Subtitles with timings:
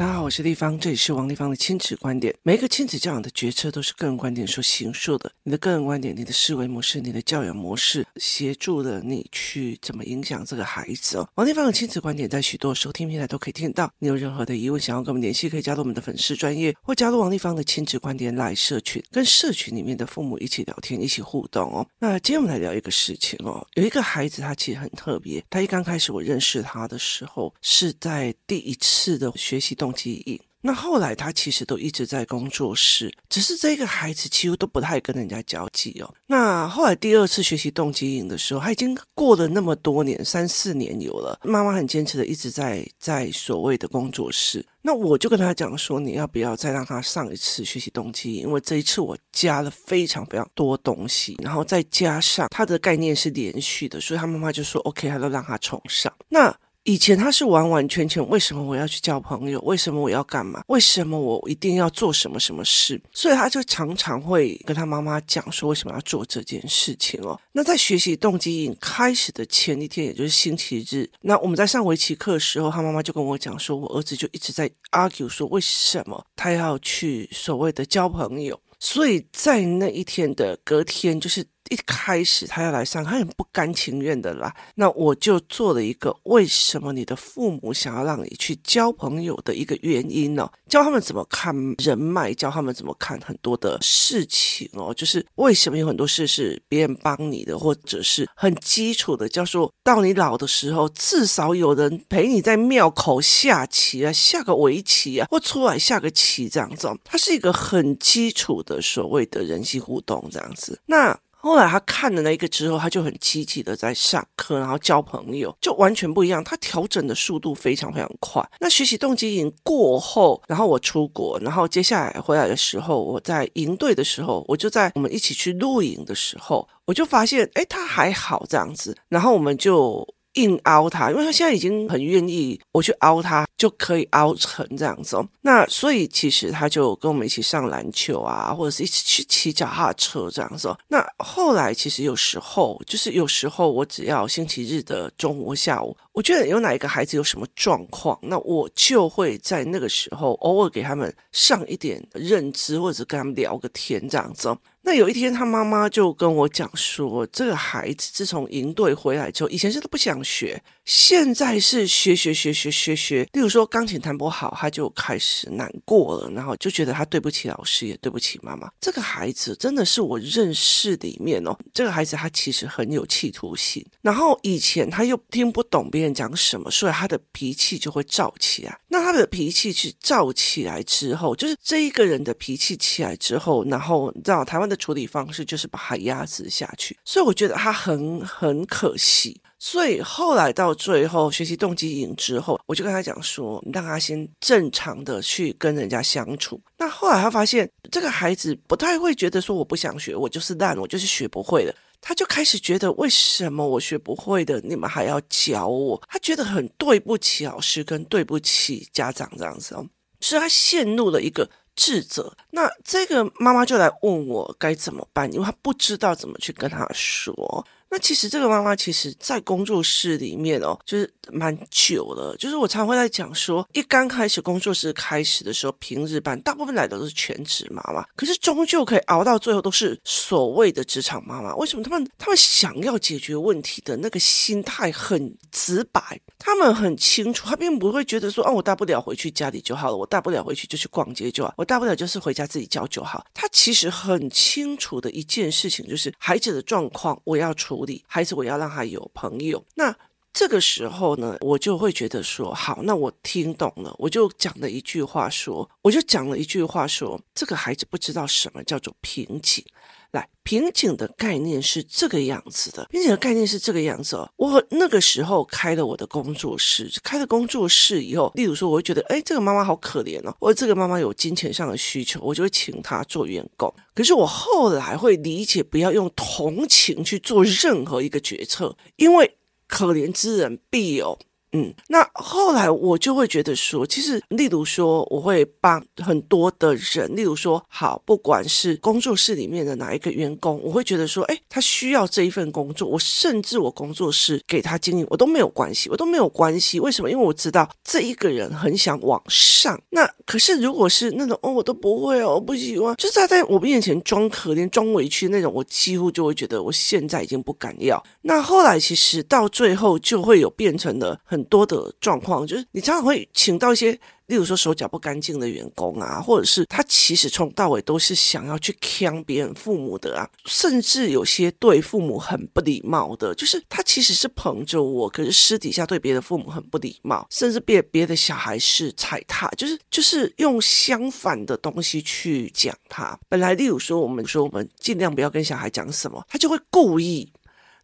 [0.00, 2.34] 大家好，我是丽芳，这里是王丽芳的亲子观点。
[2.42, 5.30] 每一个亲子教养的决策都是个人观点所形塑的。
[5.42, 11.28] 你的个人观点、你的思维模式、你的教养模式，协助了你去怎么影响这个孩子哦。
[11.34, 13.92] 王丽芳的亲子观点在许多收听平台都可以听到。
[13.98, 21.86] 你有任何的疑问，想要跟我们联系，可以加入我们的粉丝专业，或加入王丽芳的亲子观点来社群，跟社群里面的父母一起聊天，一起互动哦。
[21.98, 30.40] 那今天我们来聊一个事情哦，有一个孩子他其实很特别，他一刚开始我认识他的时候，是在第一次的学习动机营。
[30.62, 36.14] 那后来他其实都一直在工作室，只是这个孩子几乎都不太跟人家交际哦。
[36.26, 41.40] 那后来第二次学习动机营的时候，他已经过了那么多年，三四年有了。
[41.44, 44.62] 妈妈很坚持的一直在在所谓的工作室。
[44.82, 48.42] 那我就跟他讲说，你要不要再让他上一次学习动机营？
[48.42, 56.12] 因为这一次我加了非常非常多东西，然后再加上他的概念是连续的，所以他妈妈就说 OK，他都让他重上。
[56.28, 56.54] 那。
[56.84, 59.60] 以前他是完完全全为什么我要去交朋友？
[59.60, 60.62] 为什么我要干嘛？
[60.68, 63.00] 为什么我一定要做什么什么事？
[63.12, 67.38] 所以他就常常会跟他妈妈讲说为什么要做这件事情哦。
[67.52, 78.58] 那在学习动机营开始的前一天，也就是星期日，那我们在上围棋课的时候，他妈妈就跟我讲说，我儿子就一直在 argue 说为什么他要去所谓的交朋友。
[78.78, 81.44] 所以在那一天的隔天，就是。
[81.70, 84.54] 一开始他要来上，他很不甘情愿的来。
[84.74, 90.50] 那我就做了一个为什么你的父母想要让你去交朋友的一个原因呢？
[90.68, 94.92] 教他们怎么看人脉，教他们怎么看很多的事情哦。
[94.92, 106.90] 就是为什么有很多事是别人帮你的，或者是很基础的，叫做到你老的时候，至少有人陪你在庙口下棋啊，下个围棋啊，或出来下个棋这样子。
[107.04, 110.80] 它是一个很基础的所谓的人际互动这样子。
[110.86, 111.18] 那。
[111.42, 116.42] 后来他看了那个之后，他就很积极的在上课，然后交朋友，就完全不一样。
[116.44, 118.46] 他调整的速度非常非常快。
[118.60, 128.96] 那学习动机营过后，然后我出国，然后接下来回来的时候，我在营队的时候，我就在我们一起去露营的时候，我就发现，哎，他还好这样子。
[129.08, 130.06] 然后我们就。
[130.34, 135.28] 硬凹他，因为他现在已经很愿意我去凹他，就可以凹成这样子哦。
[135.42, 140.78] 那所以其实他就跟我们一起上篮球啊，或者是一起去骑脚踏车这样子哦。
[140.88, 154.58] 那后来其实有时候，就是有时候我只要星期日的中午或、下午，我觉得有哪一个孩子有什么状况，那我就会在那个时候偶尔给他们上一点认知，或者跟他们聊个天这样子哦。
[154.82, 163.22] 那有一天，他妈妈就跟我讲说，这个孩子自从营队回来之后，以前是都不想学，现在是学学学学学学。
[163.32, 168.68] 例如说钢琴弹不好，他就开始难过了，然后就觉得他对不起老师，也对不起妈妈。
[168.80, 178.76] 这个孩子真的是我认识里面哦，这个孩子他其实很有企图心，然后以前他又听不懂别人讲什么，所以他的脾气就会躁起来。
[178.88, 189.40] 那他的脾气是躁起来之后，就是这一个人的脾气起来之后，然后你知道台湾的处理方式就是把他压制下去，所以我觉得他很很可惜。
[189.62, 196.58] 所以后来到最后学习动机营之后，我就跟他讲说，让他先正常的去跟人家相处。
[196.78, 201.74] 那后来他发现这个孩子不太会觉得说我不想学，我就是烂，我就是学不会的。
[202.00, 206.02] 他就开始觉得为什么我学不会的，你们还要教我？
[206.08, 209.86] 他觉得很对不起老师跟对不起家长这样子哦，
[210.20, 211.48] 所以他陷入了一个。
[211.76, 217.66] 智者，那这个妈妈就来问我该怎么办，因为她不知道怎么去跟他说。
[217.90, 222.36] 那其实这个妈妈其实在工作室里面哦，就是蛮久了。
[222.36, 231.54] 就是我常会在讲说，一刚开始工作室开始的时候，平日班大部分来的都是全职妈妈，可是终究可以熬到最后都是所谓的职场妈妈。
[231.56, 243.26] 为什么他们他们想要解决问题的那个心态很直白，他们很清楚，他并不会觉得说，哦，我大不了回去家里就好了，我大不了回去就去逛街就好，我大不了就是回家自己教就好。
[243.34, 249.64] 他其实很清楚的一件事情就是孩子的状况，我要处孩子，我要让他有朋友。
[249.74, 249.96] 那
[250.32, 259.64] 这个时候呢，我就会觉得说，好，那我听懂了，我就讲了一句话说，我就讲了一句话说，这个孩子不知道什么叫做瓶颈。
[260.12, 264.28] 来，瓶颈的概念是这个样子的，瓶颈的概念是这个样子哦。
[264.36, 273.72] 我那个时候开了我的工作室，开了工作室以后，例如说，我会觉得，哎，这个妈妈好可怜哦，或者这个妈妈有金钱上的需求，我就会请她做员工。
[273.94, 279.36] 可是我后来会理解，不要用同情去做任何一个决策，因为
[279.68, 281.16] 可怜之人必有
[281.52, 296.78] 嗯，那后来我就会觉得说，其实，例如说，我会帮很多的人，例如说，好，不管是工作室里面的哪一个员工，我会觉得说，哎，他需要这一份工作，我甚至我工作室给他经营，我都没有关系，我都没有关系。
[296.78, 297.10] 为什么？
[297.10, 299.76] 因为我知道这一个人很想往上。
[299.90, 308.00] 那可是，如果是那种哦，我都不会哦，我不喜欢，就是他在我面前装可怜、装委屈那种，我几乎就会觉得，我现在已经不敢要。
[308.22, 311.39] 那后来其实到最后就会有变成了很。
[311.40, 313.92] 很多的状况就是，你常常会请到一些，
[314.26, 333.18] 例如说手脚不干净的员工啊，或者是他其实从到尾都是想要去坑别人父母的啊，甚至有些对父母很不礼貌的，就是他其实是捧着我，可是私底下对别的父母很不礼貌，甚至别别的小孩是踩踏，就是就是用相反的东西去讲他。
[333.30, 337.32] 本来例如说，我们说我们尽量不要跟小孩讲什么，他就会故意。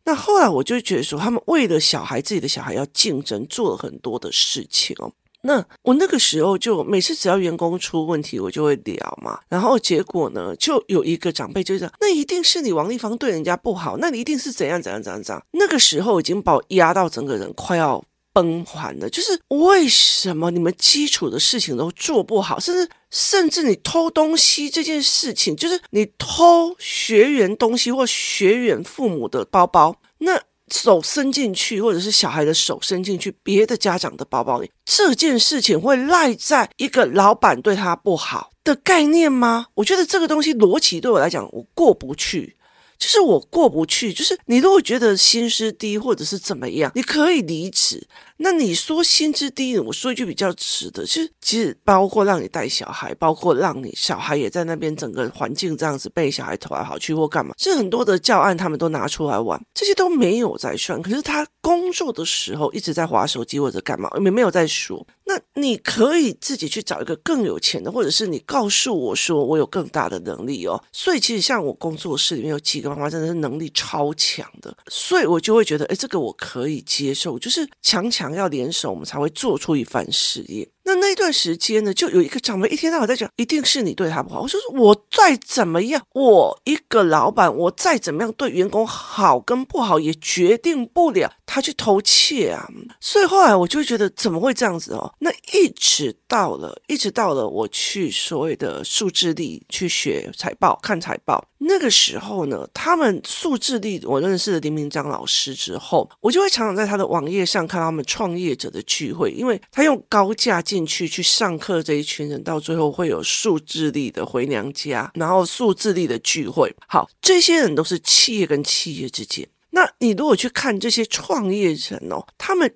[0.07, 5.13] 那后来我就觉得说，他们为了小孩，自己的小孩要竞争，做了很多的事情哦。
[5.43, 9.39] 那我那个时候就每次只要员工出问题，我就会聊嘛。
[9.49, 18.03] 然后结果呢，就有一个长辈就讲：“那一定是你王丽芳对人家不好，那你一定是怎样怎样怎样怎样。”那个时候已经把我压到整个人快要
[18.37, 19.09] 崩盘了。
[19.09, 30.39] 就是为什么你们基础的事情都做不好，甚至甚至你偷东西这件事情，就是你偷学员东西或学员父母的包包，那
[30.69, 39.67] 手伸进去，或者是小孩的手伸进去别的家长的包包里，这件事情会赖在一个老板对他不好的概念吗？
[39.75, 42.57] 我觉得这个东西逻辑对我来讲，我过不去。
[42.99, 48.07] 就是我过不去，就是你如果觉得薪资低或者是怎么样，你可以离职。
[48.39, 61.01] 那你说薪资低，我说一句比较直的，其实其实包括让你带小孩，包括让你小孩也在那边整个环境这样子被小孩投来跑去或干嘛，是很多的教案他们都拿出来玩，这些都没有在算。
[61.01, 65.07] 可是他工作的时候一直在划手机或者干嘛，没没有在说。
[65.29, 70.81] 那你可以自己去找一个更有钱的，或者是你告诉我说我有更大的能力哦。
[70.93, 78.37] 所以其实像我工作室里面有几个妈妈真的是能力超强的，所以我就会觉得，诶，这个我可以接受，就是强强。
[78.37, 80.69] 要联手，我们才会做出一番事业。
[80.87, 84.43] 那那段时间呢，就有一个长辈一天到晚在讲，一定是你对他不好。
[84.43, 92.69] 我说我再怎么样，我一个老板，我再怎么样对员工好跟不好，也决定不了他去偷窃啊。
[93.01, 95.13] 所以后来我就觉得，怎么会这样子哦？
[95.19, 110.76] 那一直到了，一直到了我去所谓的数字力去学财报、看财报，那个时候呢，他们数字力我认识了林明章老师之后，我就会常常在他的网页上看到他们创业者的聚会，因为他用高价进。
[110.77, 116.71] 进去去上课这一群人，到最后会有数字力的回娘家，然后数字力的聚会。
[116.87, 119.49] 好，这些人都是企业跟企业之间。
[119.71, 122.71] 那你如果去看这些创业人哦，他们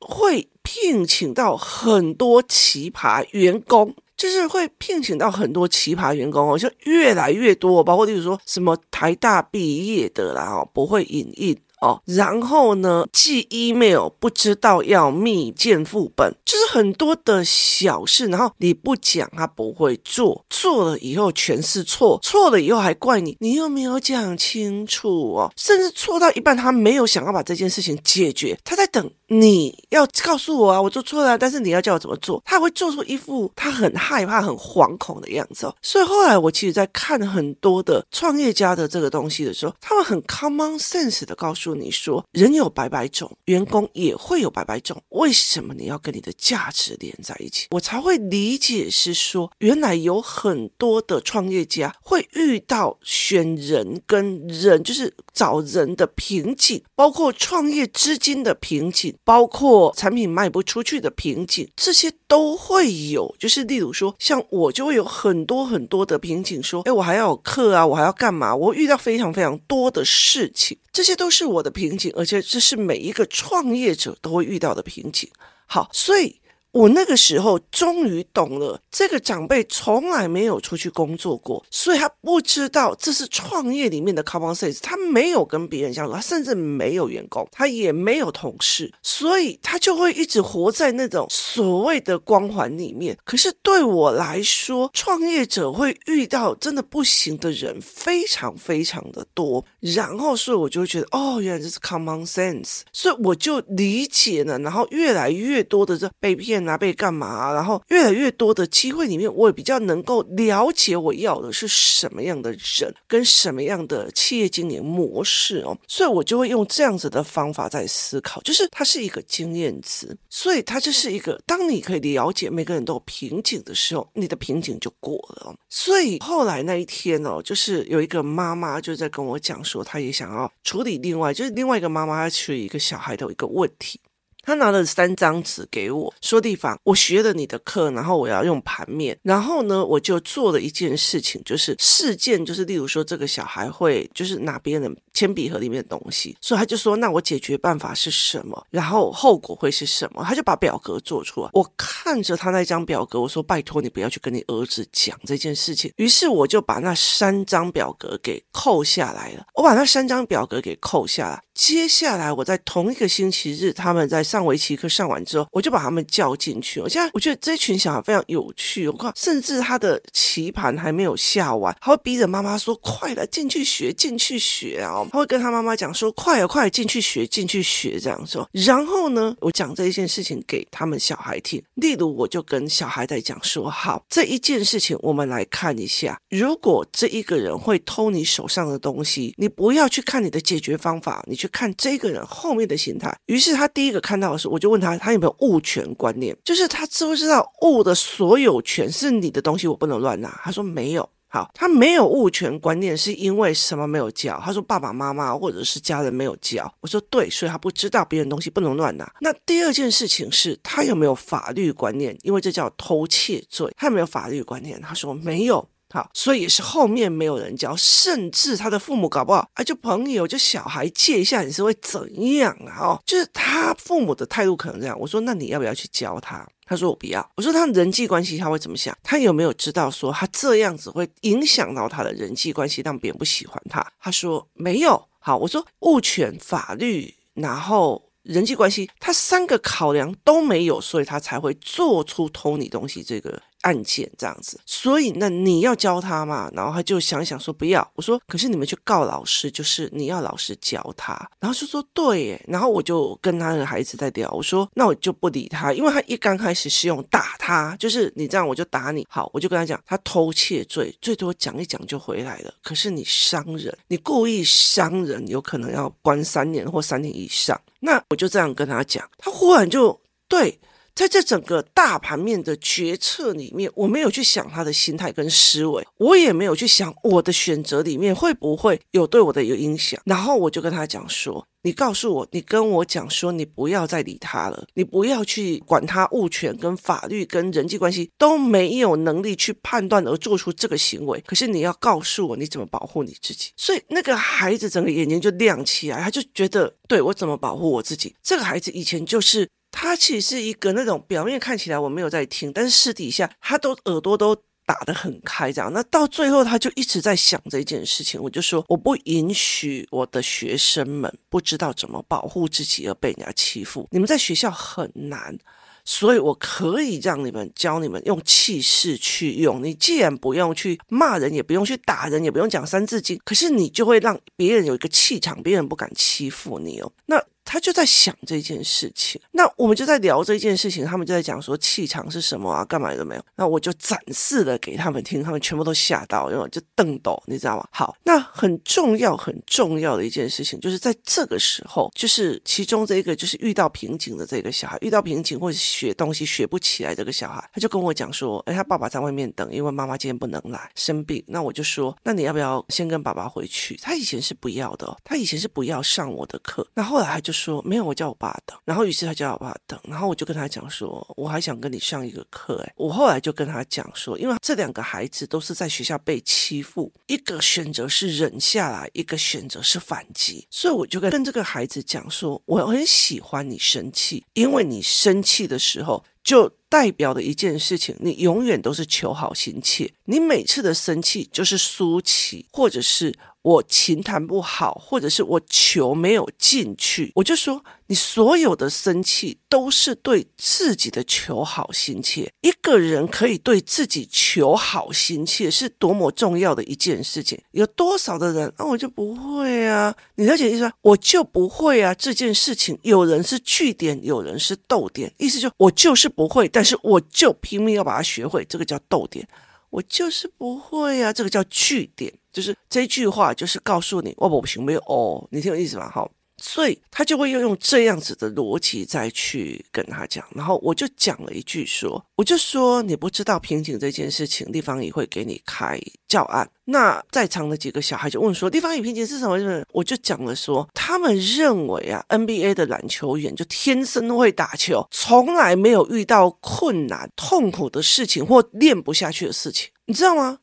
[0.00, 11.58] 会聘请到很多奇葩员工，就是会聘请到很多奇葩员工哦，就越来越多，包括例如说什么台大毕业的啦，哦，不会影印。
[11.80, 29.10] 哦，然后呢，寄 email 不知道要密件副本，就是很多的小事，然后你不讲他不会做，做了以后全是错，错了以后还怪你，你又没有讲清楚哦，甚至错到一半他没有想要把这件事情解决，他在等。
[29.32, 32.42] 你要告诉我啊，我做错了，但是你要叫我怎么做？
[32.44, 35.74] 他会做出一副他很害怕、很惶恐的样子哦。
[35.80, 47.66] 所以后来我其实，在看很多的创业家的这个东西的时候，他们很 common sense 的告诉你说，人有百百种，员工也会有百百种，为什么你要跟你的价值连在一起？
[47.70, 59.14] 我才会理解是说，原来有很多的创业家会遇到选人跟人，就是找人的瓶颈，包括创业资金的瓶颈。
[59.24, 63.32] 包括产品卖不出去的瓶颈，这些都会有。
[63.38, 68.54] 就是例如说，像我就会有很多很多的瓶颈，说，哎，我还要有课啊，我还要干嘛？
[68.54, 75.30] 我遇到非常非常多的事情，这些都是我的瓶颈，而且这是每一个创业者都会遇到的瓶颈。
[75.66, 76.40] 好，所以。
[76.72, 84.78] 我那个时候终于懂了，这个长辈从来没有出去工作过，所以他不知道这是创业里面的 common sense。
[84.80, 93.18] 他没有跟别人相处，他甚至没有员工，他也没有同事，所以他就会一直活在那种所谓的光环里面。
[93.24, 106.59] 可是对我来说，创业者会遇到真的不行的人非常非常的多，然后所以我就会觉得，哦，原来这是 common sense，所以我就理解了，然后越来越多的这被骗。
[106.60, 107.52] 拿，被干嘛？
[107.52, 115.76] 然后越来越多的机会里面，我也比较能够了解我要的是什么样的人，跟什么样的企业经营模式哦。
[115.86, 125.54] 所以我就会用这样子的方法在思考，就是它是一个经验值，所以它就是一个，当你可以了解每个人都有瓶颈的时候，你的瓶颈就过了。
[125.68, 134.00] 所以后来那一天哦，就是有一个妈妈就在跟我讲说，她也想要处理另外，就是另外一个妈妈要处理一个小孩的一个问题。
[134.42, 148.66] 他拿了三张纸给我，说：“地方，我学了你的课，然后我要用盘面，然后呢，我就做了一件事情，就是事件，就是例如说，这个小孩会就是拿别人的铅笔盒里面的东西，所以他就说，那我解决办法是什么？
[148.70, 150.24] 然后后果会是什么？
[150.24, 151.50] 他就把表格做出来。
[151.52, 155.92] 我看着他那张表格，我说：拜托你不要去跟你儿子讲这件事情。
[155.96, 159.46] 于是我就把那三张表格给扣下来了。
[159.54, 166.80] 我把那三张表格给扣下来。”接下来，我在同一个星期日，他们在上上围棋课上完之后，我就把他们叫进去。
[166.80, 168.88] 我现在我觉得这群小孩非常有趣。
[168.88, 178.48] 我靠，甚至他的棋盘还没有下完，他会逼着妈妈说：“快来，进去学，进去学啊！”他会跟他妈妈讲说：“快啊，快，进去学，进去学。”这样说。
[178.52, 181.62] 然后呢，我讲这一件事情给他们小孩听。
[181.74, 186.18] 例如，我就跟小孩在讲说：“好，这一件事情，我们来看一下。
[186.30, 200.40] 如果这一个人会偷你手上的东西，你不要去看你的解决方法，你去。”看这个人后面的心态，于是他第一个看到的是，我就问他，他有没有物权观念，就是他知不知道物的所有权是你的东西，我不能乱拿。
[200.44, 201.08] 他说没有。
[201.32, 204.42] 好，他没有物权观念是因为什么没有教？
[204.44, 206.68] 他说爸爸妈妈或者是家人没有教。
[206.80, 209.08] 我说对，所以他不知道别人东西不能乱拿。
[209.20, 212.18] 那第二件事情是他有没有法律观念？
[212.22, 214.80] 因为这叫偷窃罪，他有没有法律观念？
[214.80, 215.68] 他说没有。
[215.92, 222.78] 好，所以是后面没有人教，甚至他的父母搞不好啊，就朋友就小孩借一下，你是会怎样啊？
[222.80, 224.96] 哦，就是他父母的态度可能这样。
[224.98, 226.46] 我说，那你要不要去教他？
[226.64, 227.28] 他说我不要。
[227.34, 228.96] 我说他人际关系他会怎么想？
[229.02, 233.84] 他有没有知道说他这样子会影响到他的人际关系，让别人不喜欢他？
[234.00, 235.08] 他说没有。
[235.18, 243.42] 好，我说物权、法律，然后人际关系，他三个考量都没有，所以他才会做出偷你东西这个。
[243.62, 246.50] 案件这样子，所以那你要教他嘛？
[246.54, 247.86] 然后他就想想说不要。
[247.94, 251.14] 我说可是你们去告老师，就是你要老师教他。
[251.38, 252.44] 然后就说对耶。
[252.48, 259.06] 然后我就跟他的孩子在聊，我说那我就不理他，因为他一刚开始是用打他，就是你这样我就打你。
[259.10, 262.54] 好，我就跟他讲，他偷窃罪最多讲一讲就回来了。
[262.62, 267.60] 可是你伤人，你故意伤人，有可能要关三年或三年以上。
[267.80, 269.98] 那我就这样跟他讲，他忽然就
[270.28, 270.58] 对。
[271.00, 279.98] 在这整个大盘面的决策里面，我没有去想他的心态跟思维，我也没有去想我的选择里面会不会有对我的有影响。
[280.04, 291.18] 然后我就跟他讲说：“你告诉我，你跟我讲说，你不要再理他了，你不要去管他物权跟法律跟人际关系都没有能力去判断而做出这个行为。
[291.26, 299.48] 可是你要告诉我你怎么保护你自己。”所以那个孩子整个眼睛就亮起来，他就觉得：“对，我怎么保护我自己？”这个孩子以前就是。
[299.72, 304.36] 他其实是一个那种表面看起来我没有在听，但是私底下他都耳朵都
[304.66, 305.72] 打得很开，这样。
[305.72, 308.20] 那到最后他就一直在想这件事情。
[308.20, 313.88] 我就说我不允许我的学生们不知道怎么保护自己而被人家欺负。
[313.90, 315.36] 你们在学校很难，
[315.84, 319.62] 所以我可以让你们教你们用气势去用。
[319.64, 326.92] 你既然不用去骂人，也不用去打人，也不用讲三字经，可是你就会让别人有一个气场，别人不敢欺负你哦。
[327.06, 327.20] 那。
[327.50, 333.24] 他就在想这件事情，那我们就在聊这件事情，他们就在讲说气场是什么啊，干嘛都没有。
[333.34, 337.66] 那我就展示了给他们听，他们全部都吓到，然后就瞪斗，你知道吗？
[337.72, 351.20] 好，那很重要很重要的一件事情，就是在这个时候，就是其中这一个就是遇到瓶颈的这个小孩，遇到瓶颈或者学东西学不起来这个小孩，他就跟我讲说，哎，他爸爸在外面等，因为妈妈今天不能来生病。
[351.26, 353.76] 那我就说，那你要不要先跟爸爸回去？
[353.82, 357.62] 他以前是不要的，他以前是不要上我的课，那后来他就说。
[357.62, 358.58] 没有，我叫我爸等。
[358.64, 362.62] 然后于是他叫我爸等，然后我就跟他讲说，我还想跟你上一个课。
[362.66, 370.46] 哎，我后来就跟他讲说，因为这两个孩子都是在学校被欺负，一个选择是忍下来，一个选择是反击。
[370.50, 376.04] 所以我就跟跟这个孩子讲说，我很喜欢你生气，因为你生气的时候。
[376.22, 392.30] 就代表的一件事情，你永远都是求好心切，你每次的生气就是输气，或者是我琴弹不好，或者是我球没有进去，我就说你所有的生气都是对自己的求好心切。
[392.42, 397.40] 一个人可以对自己求好心切，是多么重要的一件事情。
[397.52, 399.94] 有多少的人啊，我就不会啊？
[400.16, 400.72] 你了解意思吗？
[400.82, 401.94] 我就不会啊。
[401.94, 409.26] 这件事情，有人是句点，有人是逗点，意思就我就是不会，但是我就拼命要把它学会，这个叫逗点。
[409.70, 415.90] 我就是不会啊，这个叫句点，就是这句话就是告诉你，我不行没有哦，你听我意思吧？
[415.92, 426.48] 好，所以他就会用用这样子的逻辑再去跟他讲，然后我就讲了一句说，我就说你不知道瓶颈这件事情，地方也会给你开教案。
[426.64, 429.64] 那在场的几个小孩就问说，地方语瓶颈是什么？
[429.72, 440.38] 我就讲了说，他们认为啊，NBA 的篮球员就天生会打球，从来没有遇到困难、痛苦的事情或练不下去的事情，你知道吗？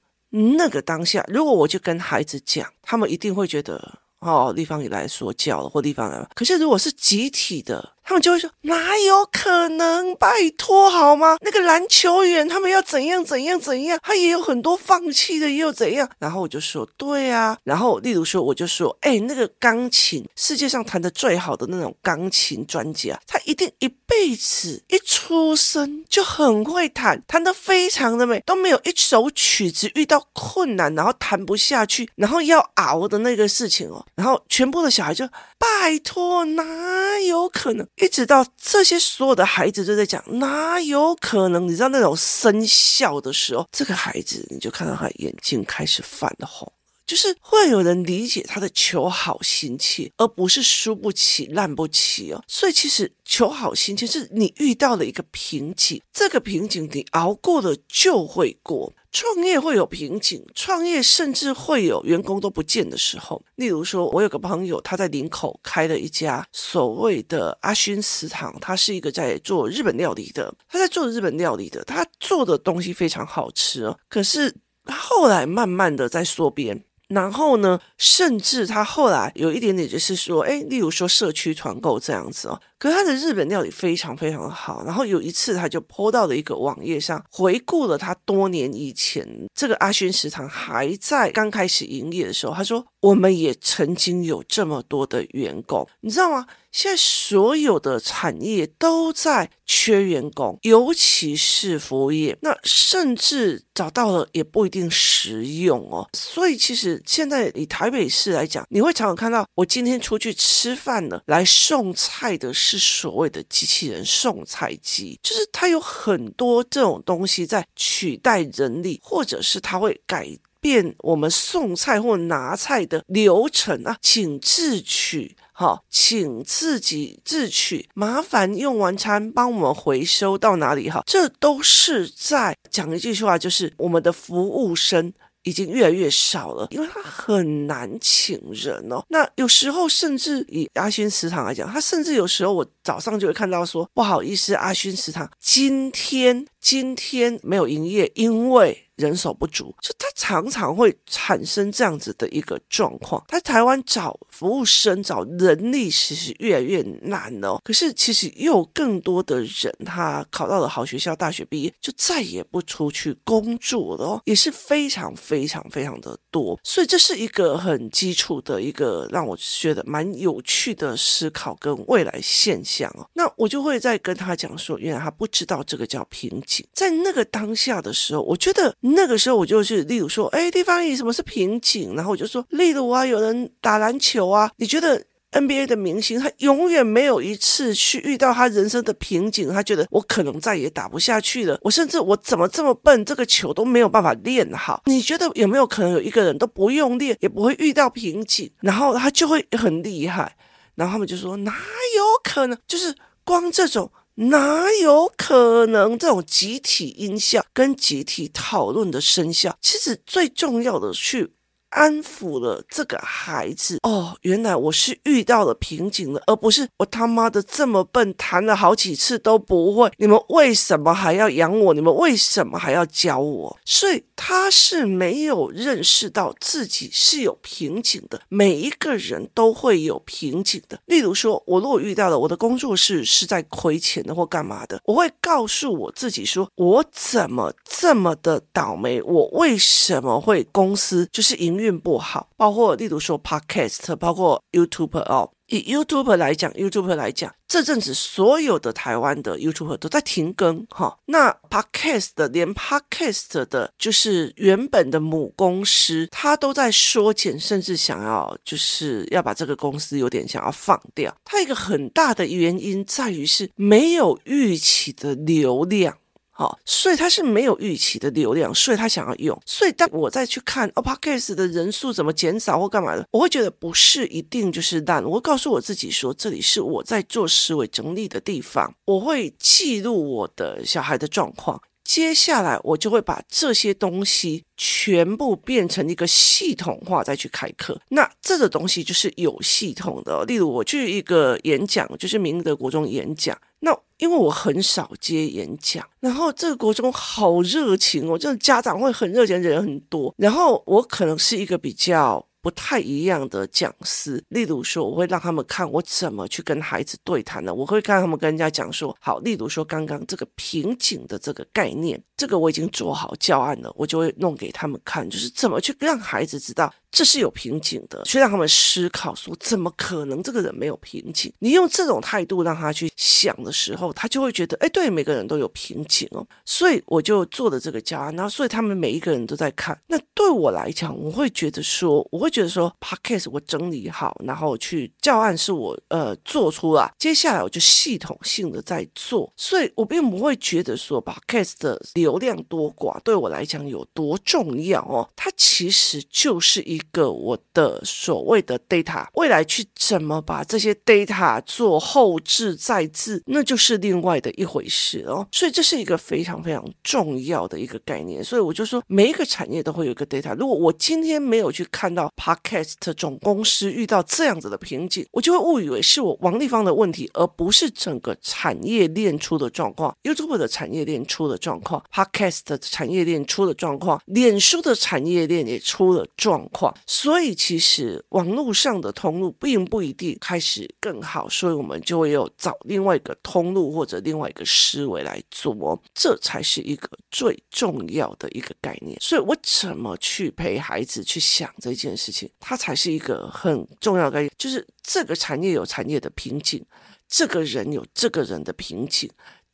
[0.58, 6.30] 那个当下，如果我就跟孩子讲，他们一定会觉得哦，地方也来说教了，或地方来了。
[6.36, 10.16] 可是如果是集体的，他们就会说：“哪有可能？
[10.16, 11.36] 拜托好吗？
[11.42, 14.00] 那个篮球员他们要怎样怎样怎样？
[14.02, 35.28] 他也有很多放弃的，也有怎样？”然后我就说：“对啊。”然后例如说，我就说：“哎，那个钢琴，世界上弹得最好的那种钢琴专家，他一定一辈子一出生就很会弹，弹得非常的美，都没有一首曲子遇到困难，然后弹不下去，然后要熬的那个事情哦。”然后全部的小孩就
[35.60, 41.68] ：“拜托，哪有可能？”一直到这些所有的孩子都在讲，哪有可能？
[41.68, 46.72] 你知道那种生效的时候，这个孩子你就看到他眼睛开始泛红，
[47.08, 52.44] 就是会有人理解他的求好心切，而不是输不起、烂不起哦。
[52.48, 58.94] 所以其实求好心切是你遇到了一个瓶颈，这个瓶颈你熬过了就会过。
[59.10, 63.42] 创业会有瓶颈，创业甚至会有员工都不见的时候。
[63.56, 73.98] 例如说，我有个朋友，他在林口开了一家所谓的阿勋食堂，他是一个在做日本料理的，他在做日本料理的，他做的东西非常好吃哦。
[74.10, 74.54] 可是
[74.86, 76.84] 后来慢慢的在缩编。
[77.08, 82.60] 然后呢，甚至他后来有一点点就是说，哎，例如说社区团购这样子哦。
[82.80, 84.84] 可是他的日本料理非常非常的好。
[84.86, 102.38] 然后有一次他就 po 到了一个网页上，回顾了他多年以前这个阿勋食堂还在刚开始营业的时候，他说：“我们也曾经有这么多的员工，你知道吗？”现在所有的产业都在缺员工，尤其是服务业。
[102.42, 106.08] 那甚至找到了也不一定实用哦。
[106.14, 120.28] 所以其实现在以台北市来讲，你会常常看到我今天出去吃饭了，来送菜的是所谓的机器人送菜机，就是它有很多这种东西在取代人力，或者是它会改
[120.60, 125.36] 变我们送菜或拿菜的流程啊，请自取。
[125.60, 130.88] 哈，请自己自取，麻烦用完餐帮我们回收到哪里？
[130.88, 135.12] 哈，这都是在讲一句话，就是我们的服务生
[135.48, 139.02] 已经越来越少了，因为他很难请人哦。
[139.08, 148.84] 那有时候甚至以阿勋食堂来讲，他甚至有时候我早上就会看到说，不好意思，阿勋食堂今天今天没有营业，因为。
[148.98, 153.24] 人手不足，就他常常会产生这样子的一个状况。
[153.28, 157.62] 在台湾找服务生、找人力，其实越来越难哦。
[157.64, 166.60] 可是其实又有更多的人，他考到了好学校，大学毕业就再也不出去工作了哦，也是非常非常非常的多。
[166.64, 173.08] 所以这是一个很基础的一个让我觉得蛮有趣的思考跟未来现象哦。
[173.14, 176.57] 那我就会再跟他讲说，原来他不知道这个叫瓶颈。
[176.74, 178.74] 在那个当下的时候，我觉得。
[178.82, 181.96] 那个时候我就是，例如说，哎，地方语什么是瓶颈？
[181.96, 194.82] 然后我就说，例如啊，有人打篮球啊，你觉得 NBA 的明星他永远没有一次去遇到他人生的瓶颈，他觉得我可能再也打不下去了，我甚至我怎么这么笨，这个球都没有办法练好。
[194.86, 200.36] 你觉得有没有可能有一个人都不用练，也不会遇到瓶颈，然后他就会很厉害？
[200.76, 202.58] 然后他们就说，哪有可能？
[202.68, 203.92] 就是光这种。
[204.20, 205.98] 哪有可能？
[205.98, 211.37] 这种集体音效跟集体讨论的声效，其实最重要的去。
[211.70, 219.92] 安抚了这个孩子哦，原来我是遇到了瓶颈了，而不是我他妈的这么笨，弹了好几次都不会。
[219.98, 221.74] 你们为什么还要养我？
[221.74, 223.58] 你们为什么还要教我？
[223.66, 228.22] 所以他是没有认识到自己是有瓶颈的。
[228.30, 230.80] 每一个人都会有瓶颈的。
[230.86, 239.02] 例如说，我如果遇到了我的工作室是在亏钱的或干嘛的，我会告诉我自己说：我怎么这么的倒霉？
[239.02, 245.32] 我为什么会公司就是运不好，包括例如说 Podcast，包括 YouTube 哦。
[245.50, 250.98] 以 YouTube 来讲，YouTube 来讲，这阵子所有的台湾的 YouTube 都在停更哈。
[251.06, 261.16] 那 Podcast 的连 Podcast 的，就是原本的母公司，它都在缩减，甚至想要就是要把这个公司有点想要放掉。
[261.24, 265.98] 它一个很大的原因在于是没有预期的流量。
[266.38, 269.36] 好、哦，所以他是没有预期的流量，所以他想要用。
[269.44, 275.04] 所以当我再去看哦，Podcast 的人数怎么减少或干嘛的，我会觉得不是一定就是烂。
[275.04, 281.60] 我会告诉我自己说，这里是我在做思维整理的地方，我会记录我的小孩的状况。
[281.84, 287.80] 接下来我就会把这些东西全部变成一个系统化再去开课。
[287.88, 290.26] 那这个东西就是有系统的。
[290.26, 293.36] 例如我去一个演讲，就是明德国中演讲。
[293.60, 300.14] 那因为我很少接演讲，然后这个国中好热情哦，就是家长会很热情，人很多。
[300.18, 316.74] 然后我可能是一个比较不太一样的讲师，例如说，我会让他们看我怎么去跟孩子对谈的，我会看他们跟人家讲说，好，例如说刚刚这个瓶颈的这个概念，这个我已经做好教案了，我就会弄给他们看，就是怎么去让孩子知道。
[316.90, 321.32] 这是有瓶颈的，去让他们思考说，怎么可能这个人没有瓶颈？
[321.40, 326.26] 你用这种态度让他去想的时候，他就会觉得，哎，对，每个人都有瓶颈哦。
[326.46, 329.78] 所以我就做了这个教案，然后所以他们每一个人都在看。
[329.88, 339.32] 那对我来讲，我会觉得说，我会觉得说，Podcast 我整理好，然后去教案是我呃做出来，接下来我就系统性的在做。
[339.36, 345.08] 所以我并不会觉得说，Podcast 的流量多寡对我来讲有多重要哦。
[345.16, 346.82] 它其实就是一。
[346.92, 355.28] 个我的所谓的 data，未来去怎么把这些 data 做后置再制，那就是另外的一回事哦。
[355.32, 358.24] 所以这是一个非常非常重要的一个概念。
[358.24, 360.34] 所以我就说，每一个产业都会有一个 data。
[360.36, 376.76] 如果我今天没有去看到 podcast 总公司遇到这样子的瓶颈，我就会误以为是我王立芳的问题，而不是整个产业链出的状况，YouTube 的产业链出的状况，podcast 的产业链出的状况，脸书的产业链也出了状况。
[376.86, 388.98] 所以，其实网络上的通路并不一定开始更好，所以我们就会有找另外一个通路或者另外一个思维来做，这才是一个最重要的一个概念。
[389.00, 394.32] 所以我怎么去陪孩子去想这件事事情，它才是一个很重要的概念。
[394.38, 396.64] 就是这个产业有产业的瓶颈，
[397.08, 399.10] 这个人有这个人的瓶颈。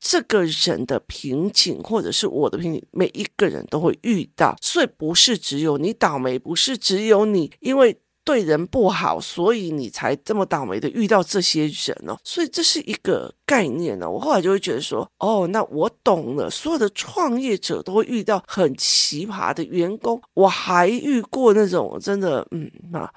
[0.06, 12.18] 这个人的瓶颈，或者是我的瓶颈，每一个人都会遇到，所以不是只有你倒霉，不是只有你因为对人不好，所以你才这么倒霉的遇到这些人哦。
[12.24, 14.10] 所以这是一个概念呢。
[14.10, 16.50] 我后来就会觉得说，哦，那我懂了。
[16.50, 23.14] 所有的创业者都会遇到很奇葩的员工，我还遇过那种真的，嗯啊，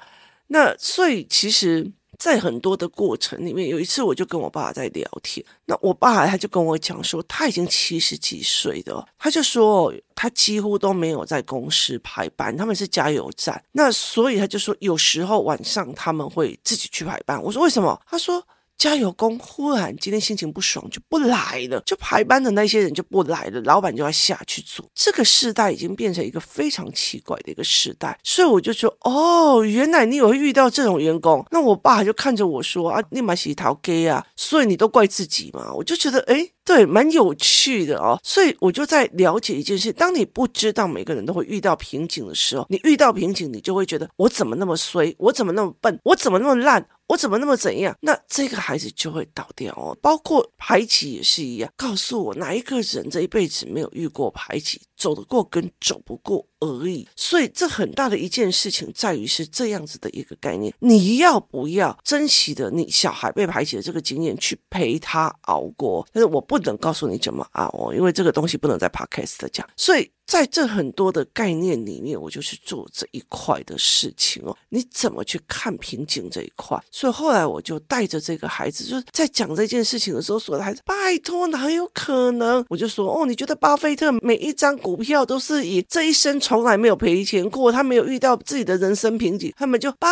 [0.49, 1.93] 那所以其实。
[2.19, 17.43] 在很多的过程里面，有一次我就跟我爸在聊天，那我爸他就跟我讲说，他已经七十几岁的，他就说他几乎都没有在公司排班，他们是加油站，那所以他就说有时候晚上他们会自己去排班。
[17.43, 18.01] 我说为什么？
[18.07, 18.45] 他说。
[18.79, 24.85] 加油工忽然今天心情不爽就不来了，就排班的那些人就不来了，老板就要下去做。
[24.95, 31.45] 这个时代已经变成一个非常奇怪的一个时代，所以我就说，哦，原来你有遇到这种员工。
[31.51, 35.73] 那我爸就看着我说啊，你买洗头给啊，所以你都怪自己嘛。
[35.73, 38.21] 我就觉得，哎，对，蛮有趣的哦。
[38.23, 46.87] 所以我就在了解一件事：当你不知道每个人都会遇到瓶颈的时候，你遇到瓶颈，你就会觉得我怎么那么衰，我怎么那么笨，我怎么那么烂。
[47.09, 47.97] 我怎么那么怎样？
[48.01, 49.97] 那这个孩子就会倒掉哦。
[50.03, 51.73] 包括排挤也是一样。
[51.77, 54.81] 告诉我哪一个人这一辈子没有遇过排挤？
[54.97, 66.07] 走得过跟走不过而已，所以这很大的一件事情在于是这样子的一个概念，你要不要珍惜的你小孩被排挤的这个经验去陪他熬过？
[66.13, 69.69] 但是我不能告诉你怎么熬哦，因为这个东西不能在 podcast 讲。
[69.77, 74.57] 所以在这很多的概念里面，我就去做这一块的事情哦。
[74.71, 76.83] 你怎么去看瓶颈这一块？
[76.91, 82.65] 所以后来我就带着这个孩子，就是在讲这件事情的时候，所有的孩子，拜托哪有可能？
[82.69, 90.09] 我就说哦，你觉得巴菲特每一张股票都是以这一生从来没有赔钱过，他没有遇到自己的人生瓶颈，他们就拜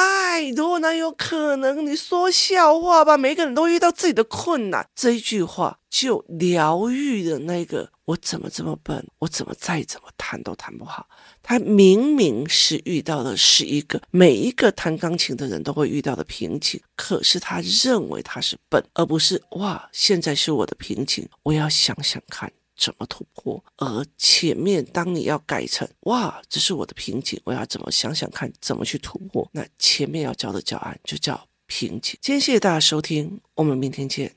[0.56, 1.86] 托，哪有可能？
[1.86, 3.16] 你说笑话吧？
[3.16, 11.06] 每个人都遇到自己的困难，这一句话就疗愈了那个我怎么这么笨，我怎么再怎么弹都弹不好。
[11.40, 22.50] 他明明是遇到的是一个每一个弹钢琴的人都会遇到的瓶颈，可是他认为他是笨，而不是哇，现在是我的瓶颈，我要想想看。
[22.76, 29.48] 怎么突破，而前面当你要改成哇，这是我的瓶颈，我要怎么想想看怎么去突破？
[29.52, 32.18] 那前面要教的教案就叫瓶颈。
[32.20, 34.34] 今天谢谢大家收听，我们明天见。